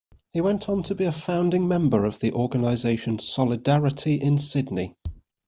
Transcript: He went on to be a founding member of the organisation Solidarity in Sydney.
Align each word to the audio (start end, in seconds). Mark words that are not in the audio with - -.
He 0.33 0.41
went 0.41 0.67
on 0.67 0.81
to 0.81 0.95
be 0.95 1.03
a 1.05 1.11
founding 1.11 1.67
member 1.67 2.05
of 2.05 2.17
the 2.21 2.31
organisation 2.33 3.19
Solidarity 3.19 4.15
in 4.15 4.39
Sydney. 4.39 4.95